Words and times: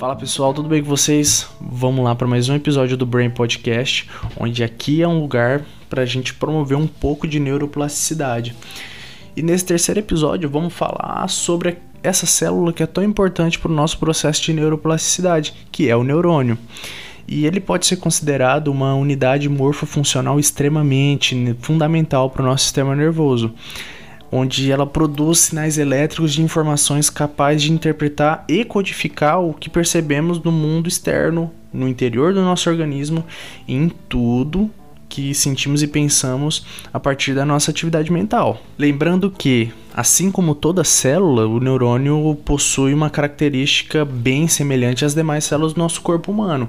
Fala 0.00 0.16
pessoal, 0.16 0.54
tudo 0.54 0.66
bem 0.66 0.82
com 0.82 0.88
vocês? 0.88 1.46
Vamos 1.60 2.02
lá 2.02 2.14
para 2.14 2.26
mais 2.26 2.48
um 2.48 2.54
episódio 2.54 2.96
do 2.96 3.04
Brain 3.04 3.28
Podcast, 3.28 4.08
onde 4.34 4.64
aqui 4.64 5.02
é 5.02 5.06
um 5.06 5.20
lugar 5.20 5.60
para 5.90 6.00
a 6.00 6.06
gente 6.06 6.32
promover 6.32 6.78
um 6.78 6.86
pouco 6.86 7.28
de 7.28 7.38
neuroplasticidade. 7.38 8.56
E 9.36 9.42
nesse 9.42 9.66
terceiro 9.66 10.00
episódio 10.00 10.48
vamos 10.48 10.72
falar 10.72 11.28
sobre 11.28 11.76
essa 12.02 12.24
célula 12.24 12.72
que 12.72 12.82
é 12.82 12.86
tão 12.86 13.04
importante 13.04 13.58
para 13.58 13.70
o 13.70 13.74
nosso 13.74 13.98
processo 13.98 14.40
de 14.40 14.54
neuroplasticidade, 14.54 15.52
que 15.70 15.90
é 15.90 15.94
o 15.94 16.02
neurônio. 16.02 16.56
E 17.28 17.44
ele 17.44 17.60
pode 17.60 17.84
ser 17.84 17.96
considerado 17.96 18.68
uma 18.68 18.94
unidade 18.94 19.50
morfofuncional 19.50 20.40
extremamente 20.40 21.54
fundamental 21.60 22.30
para 22.30 22.40
o 22.40 22.46
nosso 22.46 22.64
sistema 22.64 22.96
nervoso 22.96 23.52
onde 24.30 24.70
ela 24.70 24.86
produz 24.86 25.38
sinais 25.38 25.78
elétricos 25.78 26.32
de 26.32 26.42
informações 26.42 27.10
capazes 27.10 27.62
de 27.62 27.72
interpretar 27.72 28.44
e 28.48 28.64
codificar 28.64 29.40
o 29.40 29.52
que 29.52 29.68
percebemos 29.68 30.40
no 30.42 30.52
mundo 30.52 30.88
externo, 30.88 31.50
no 31.72 31.88
interior 31.88 32.32
do 32.32 32.42
nosso 32.42 32.68
organismo 32.70 33.24
e 33.66 33.74
em 33.74 33.88
tudo 34.08 34.70
que 35.08 35.34
sentimos 35.34 35.82
e 35.82 35.88
pensamos 35.88 36.64
a 36.92 37.00
partir 37.00 37.34
da 37.34 37.44
nossa 37.44 37.72
atividade 37.72 38.12
mental. 38.12 38.62
Lembrando 38.78 39.28
que, 39.28 39.72
assim 39.92 40.30
como 40.30 40.54
toda 40.54 40.84
célula, 40.84 41.48
o 41.48 41.58
neurônio 41.58 42.38
possui 42.44 42.94
uma 42.94 43.10
característica 43.10 44.04
bem 44.04 44.46
semelhante 44.46 45.04
às 45.04 45.12
demais 45.12 45.44
células 45.44 45.72
do 45.72 45.80
nosso 45.80 46.00
corpo 46.00 46.30
humano 46.30 46.68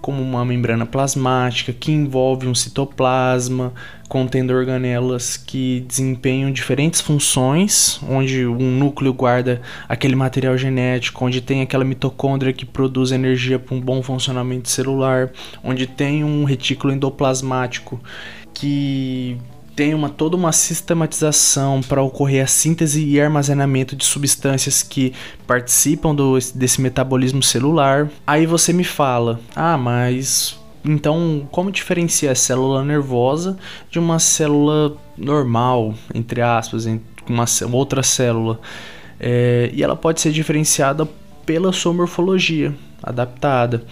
como 0.00 0.22
uma 0.22 0.44
membrana 0.44 0.86
plasmática 0.86 1.72
que 1.72 1.90
envolve 1.90 2.46
um 2.46 2.54
citoplasma, 2.54 3.72
contendo 4.08 4.52
organelas 4.52 5.36
que 5.36 5.84
desempenham 5.86 6.52
diferentes 6.52 7.00
funções, 7.00 8.00
onde 8.08 8.46
um 8.46 8.78
núcleo 8.78 9.12
guarda 9.12 9.60
aquele 9.88 10.14
material 10.14 10.56
genético, 10.56 11.24
onde 11.24 11.40
tem 11.40 11.60
aquela 11.60 11.84
mitocôndria 11.84 12.52
que 12.52 12.64
produz 12.64 13.10
energia 13.10 13.58
para 13.58 13.74
um 13.74 13.80
bom 13.80 14.02
funcionamento 14.02 14.68
celular, 14.68 15.32
onde 15.62 15.86
tem 15.86 16.22
um 16.22 16.44
retículo 16.44 16.92
endoplasmático 16.92 18.00
que 18.54 19.36
tem 19.76 19.92
uma, 19.92 20.08
toda 20.08 20.34
uma 20.34 20.52
sistematização 20.52 21.82
para 21.82 22.02
ocorrer 22.02 22.42
a 22.42 22.46
síntese 22.46 23.04
e 23.04 23.20
armazenamento 23.20 23.94
de 23.94 24.06
substâncias 24.06 24.82
que 24.82 25.12
participam 25.46 26.14
do, 26.14 26.38
desse 26.54 26.80
metabolismo 26.80 27.42
celular. 27.42 28.08
Aí 28.26 28.46
você 28.46 28.72
me 28.72 28.84
fala, 28.84 29.38
ah, 29.54 29.76
mas 29.76 30.58
então 30.82 31.46
como 31.52 31.70
diferencia 31.70 32.32
a 32.32 32.34
célula 32.34 32.82
nervosa 32.82 33.58
de 33.90 33.98
uma 33.98 34.18
célula 34.18 34.96
normal, 35.16 35.94
entre 36.14 36.40
aspas, 36.40 36.86
uma 36.86 37.44
outra 37.72 38.02
célula? 38.02 38.58
É, 39.20 39.70
e 39.74 39.82
ela 39.82 39.94
pode 39.94 40.22
ser 40.22 40.32
diferenciada 40.32 41.06
pela 41.46 41.72
sua 41.72 41.94
morfologia 41.94 42.74
adaptada, 43.02 43.84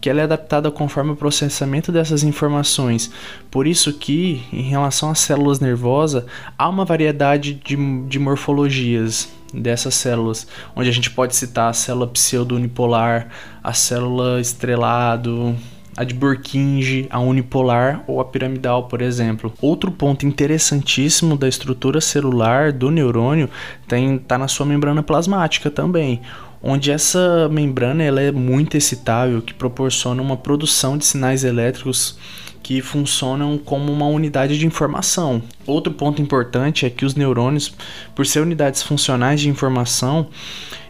que 0.00 0.08
ela 0.08 0.20
é 0.20 0.24
adaptada 0.24 0.70
conforme 0.70 1.12
o 1.12 1.16
processamento 1.16 1.92
dessas 1.92 2.22
informações. 2.22 3.12
Por 3.50 3.66
isso 3.66 3.92
que, 3.92 4.42
em 4.52 4.62
relação 4.62 5.10
às 5.10 5.18
células 5.18 5.60
nervosas, 5.60 6.24
há 6.56 6.68
uma 6.68 6.84
variedade 6.84 7.54
de, 7.54 7.76
de 8.06 8.18
morfologias 8.18 9.28
dessas 9.52 9.94
células, 9.94 10.46
onde 10.74 10.88
a 10.88 10.92
gente 10.92 11.10
pode 11.10 11.36
citar 11.36 11.68
a 11.68 11.74
célula 11.74 12.06
pseudo-unipolar, 12.06 13.28
a 13.62 13.74
célula 13.74 14.40
estrelado, 14.40 15.54
a 15.94 16.04
de 16.04 16.14
Burkinje, 16.14 17.06
a 17.10 17.20
unipolar 17.20 18.02
ou 18.06 18.18
a 18.18 18.24
piramidal, 18.24 18.84
por 18.84 19.02
exemplo. 19.02 19.52
Outro 19.60 19.92
ponto 19.92 20.26
interessantíssimo 20.26 21.36
da 21.36 21.46
estrutura 21.46 22.00
celular 22.00 22.72
do 22.72 22.90
neurônio 22.90 23.50
está 23.84 24.38
na 24.38 24.48
sua 24.48 24.64
membrana 24.64 25.02
plasmática 25.02 25.70
também, 25.70 26.22
onde 26.62 26.90
essa 26.90 27.48
membrana 27.50 28.04
ela 28.04 28.20
é 28.20 28.30
muito 28.30 28.76
excitável, 28.76 29.42
que 29.42 29.52
proporciona 29.52 30.22
uma 30.22 30.36
produção 30.36 30.96
de 30.96 31.04
sinais 31.04 31.42
elétricos 31.42 32.16
que 32.62 32.80
funcionam 32.80 33.58
como 33.58 33.92
uma 33.92 34.06
unidade 34.06 34.58
de 34.58 34.66
informação. 34.66 35.42
Outro 35.66 35.92
ponto 35.92 36.22
importante 36.22 36.86
é 36.86 36.90
que 36.90 37.04
os 37.04 37.14
neurônios, 37.14 37.74
por 38.14 38.26
ser 38.26 38.40
unidades 38.40 38.82
funcionais 38.82 39.40
de 39.40 39.48
informação, 39.48 40.28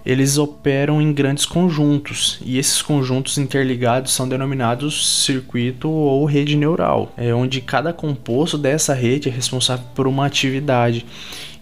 eles 0.04 0.36
operam 0.36 1.00
em 1.00 1.12
grandes 1.12 1.46
conjuntos 1.46 2.38
e 2.44 2.58
esses 2.58 2.82
conjuntos 2.82 3.38
interligados 3.38 4.12
são 4.12 4.28
denominados 4.28 5.24
circuito 5.24 5.88
ou 5.88 6.24
rede 6.24 6.56
neural, 6.56 7.12
é 7.16 7.32
onde 7.32 7.60
cada 7.60 7.92
composto 7.92 8.58
dessa 8.58 8.94
rede 8.94 9.28
é 9.28 9.32
responsável 9.32 9.84
por 9.94 10.06
uma 10.08 10.26
atividade. 10.26 11.06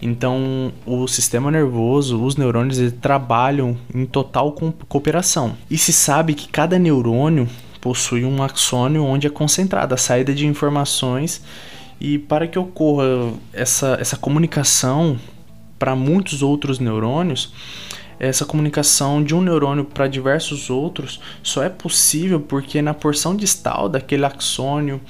Então, 0.01 0.73
o 0.83 1.07
sistema 1.07 1.51
nervoso, 1.51 2.23
os 2.23 2.35
neurônios, 2.35 2.79
eles 2.79 2.95
trabalham 2.99 3.77
em 3.93 4.03
total 4.07 4.51
cooperação. 4.89 5.55
E 5.69 5.77
se 5.77 5.93
sabe 5.93 6.33
que 6.33 6.47
cada 6.47 6.79
neurônio 6.79 7.47
possui 7.81 8.23
um 8.23 8.41
axônio 8.43 9.03
onde 9.03 9.25
é 9.27 9.29
concentrada 9.29 9.95
a 9.95 9.97
saída 9.97 10.33
de 10.33 10.45
informações 10.45 11.41
e 11.99 12.17
para 12.17 12.47
que 12.47 12.57
ocorra 12.57 13.33
essa, 13.51 13.97
essa 13.99 14.15
comunicação 14.15 15.19
para 15.77 15.95
muitos 15.95 16.43
outros 16.43 16.79
neurônios, 16.79 17.53
essa 18.19 18.45
comunicação 18.45 19.23
de 19.23 19.33
um 19.33 19.41
neurônio 19.41 19.83
para 19.83 20.07
diversos 20.07 20.69
outros 20.69 21.19
só 21.41 21.63
é 21.63 21.69
possível 21.69 22.39
porque 22.39 22.79
na 22.79 22.93
porção 22.93 23.35
distal 23.35 23.89
daquele 23.89 24.23
axônio 24.23 25.01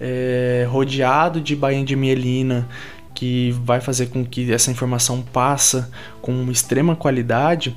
é, 0.00 0.66
rodeado 0.68 1.40
de 1.40 1.54
bainha 1.54 1.84
de 1.84 1.94
mielina 1.94 2.68
que 3.14 3.52
vai 3.64 3.80
fazer 3.80 4.06
com 4.06 4.24
que 4.26 4.52
essa 4.52 4.70
informação 4.70 5.22
passa 5.22 5.90
com 6.20 6.32
uma 6.32 6.52
extrema 6.52 6.94
qualidade 6.96 7.74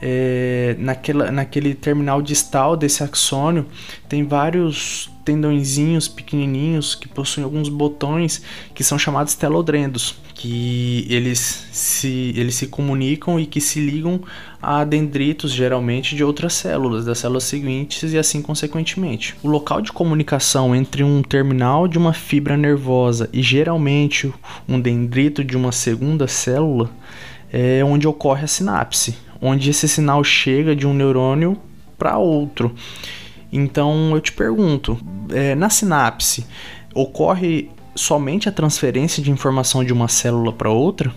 é, 0.00 0.76
naquela, 0.78 1.30
naquele 1.30 1.74
terminal 1.74 2.20
distal 2.20 2.76
desse 2.76 3.02
axônio 3.02 3.66
tem 4.08 4.24
vários 4.24 5.10
tendõezinhos 5.24 6.06
pequenininhos 6.06 6.94
que 6.94 7.08
possuem 7.08 7.44
alguns 7.44 7.68
botões 7.68 8.42
que 8.72 8.84
são 8.84 8.96
chamados 8.96 9.34
telodrendos, 9.34 10.14
que 10.34 11.04
eles 11.10 11.66
se, 11.72 12.32
eles 12.36 12.54
se 12.54 12.68
comunicam 12.68 13.40
e 13.40 13.46
que 13.46 13.60
se 13.60 13.80
ligam 13.80 14.20
a 14.62 14.84
dendritos 14.84 15.50
geralmente 15.50 16.14
de 16.14 16.22
outras 16.22 16.52
células, 16.52 17.04
das 17.04 17.18
células 17.18 17.44
seguintes 17.44 18.12
e 18.12 18.18
assim 18.18 18.40
consequentemente. 18.40 19.34
O 19.42 19.48
local 19.48 19.82
de 19.82 19.90
comunicação 19.90 20.76
entre 20.76 21.02
um 21.02 21.22
terminal 21.22 21.88
de 21.88 21.98
uma 21.98 22.12
fibra 22.12 22.56
nervosa 22.56 23.28
e 23.32 23.42
geralmente 23.42 24.32
um 24.68 24.80
dendrito 24.80 25.42
de 25.42 25.56
uma 25.56 25.72
segunda 25.72 26.28
célula 26.28 26.88
é 27.52 27.82
onde 27.84 28.06
ocorre 28.06 28.44
a 28.44 28.48
sinapse, 28.48 29.16
onde 29.40 29.70
esse 29.70 29.88
sinal 29.88 30.22
chega 30.22 30.74
de 30.74 30.86
um 30.86 30.94
neurônio 30.94 31.56
para 31.98 32.18
outro. 32.18 32.74
Então 33.52 34.14
eu 34.14 34.20
te 34.20 34.32
pergunto, 34.32 34.98
é, 35.30 35.54
na 35.54 35.70
sinapse 35.70 36.46
ocorre 36.94 37.70
somente 37.94 38.48
a 38.48 38.52
transferência 38.52 39.22
de 39.22 39.30
informação 39.30 39.84
de 39.84 39.92
uma 39.92 40.08
célula 40.08 40.52
para 40.52 40.70
outra? 40.70 41.12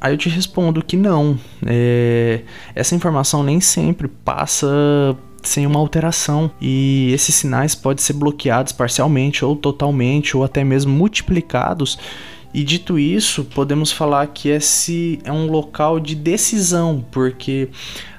Aí 0.00 0.12
eu 0.12 0.18
te 0.18 0.28
respondo 0.28 0.82
que 0.82 0.96
não. 0.96 1.38
É, 1.66 2.42
essa 2.74 2.94
informação 2.94 3.42
nem 3.42 3.60
sempre 3.60 4.06
passa 4.06 4.68
sem 5.42 5.66
uma 5.66 5.78
alteração 5.78 6.50
e 6.60 7.10
esses 7.12 7.34
sinais 7.34 7.74
podem 7.74 8.02
ser 8.02 8.12
bloqueados 8.12 8.72
parcialmente 8.72 9.44
ou 9.44 9.56
totalmente 9.56 10.36
ou 10.36 10.44
até 10.44 10.62
mesmo 10.62 10.92
multiplicados. 10.92 11.98
E 12.52 12.64
dito 12.64 12.98
isso, 12.98 13.44
podemos 13.44 13.92
falar 13.92 14.26
que 14.28 14.48
esse 14.48 15.20
é 15.24 15.32
um 15.32 15.46
local 15.46 16.00
de 16.00 16.14
decisão, 16.14 17.04
porque 17.10 17.68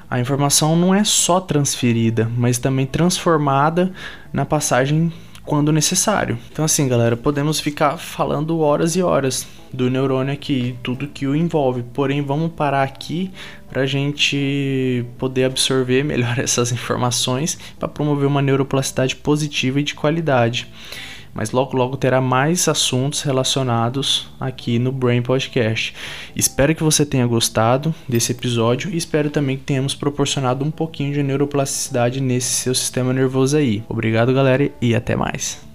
a 0.10 0.20
informação 0.20 0.76
não 0.76 0.94
é 0.94 1.04
só 1.04 1.40
transferida, 1.40 2.32
mas 2.38 2.58
também 2.58 2.86
transformada 2.86 3.92
na 4.32 4.46
passagem 4.46 5.12
quando 5.44 5.72
necessário. 5.72 6.38
Então 6.52 6.64
assim, 6.64 6.88
galera, 6.88 7.18
podemos 7.18 7.60
ficar 7.60 7.98
falando 7.98 8.60
horas 8.60 8.96
e 8.96 9.02
horas 9.02 9.48
do 9.74 9.90
neurônio 9.90 10.32
aqui, 10.32 10.76
tudo 10.84 11.08
que 11.08 11.26
o 11.26 11.36
envolve. 11.36 11.84
Porém, 11.94 12.22
vamos 12.22 12.52
parar 12.52 12.84
aqui 12.84 13.32
para 13.68 13.82
a 13.82 13.86
gente 13.86 15.06
poder 15.18 15.46
absorver 15.46 16.04
melhor 16.06 16.38
essas 16.38 16.72
informações 16.72 17.58
para 17.80 17.88
promover 17.88 18.28
uma 18.28 18.44
neuroplasticidade 18.44 19.16
positiva 19.16 19.80
e 19.80 19.84
de 19.84 19.96
qualidade 19.96 20.68
mas 21.34 21.52
logo 21.52 21.78
logo 21.78 21.98
terá 21.98 22.20
mais 22.20 22.68
assuntos 22.68 23.22
relacionados 23.22 24.30
aqui 24.40 24.80
no 24.80 24.92
Brain 24.92 25.22
Podcast. 25.22 25.94
Espero 26.36 26.76
que 26.76 26.84
você 26.84 27.06
tenha 27.06 27.26
gostado 27.26 27.94
desse 28.08 28.32
episódio 28.32 28.90
e 28.92 28.98
espero 28.98 29.30
também 29.30 29.58
que 29.58 29.64
tenhamos 29.64 29.96
proporcionado 29.96 30.66
um 30.66 30.72
pouquinho 30.72 31.14
de 31.14 31.24
neuroplasticidade 31.24 32.22
nesse 32.22 32.52
seu 32.52 32.76
sistema 32.76 33.14
nervoso 33.14 33.58
aí. 33.58 33.84
Obrigado, 33.88 34.34
galera, 34.34 34.72
e 34.82 34.96
até 34.96 35.16
mais. 35.16 35.69